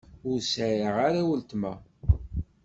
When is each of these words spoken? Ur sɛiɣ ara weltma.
Ur 0.29 0.39
sɛiɣ 0.53 0.95
ara 1.07 1.21
weltma. 1.27 1.73